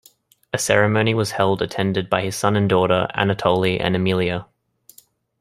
A 0.51 0.57
ceremony 0.57 1.13
was 1.13 1.29
held 1.29 1.61
attended 1.61 2.09
by 2.09 2.23
his 2.23 2.35
son 2.35 2.55
and 2.55 2.67
daughter, 2.67 3.07
Anatoly 3.13 3.79
and 3.79 3.95
Emiliya. 3.95 4.47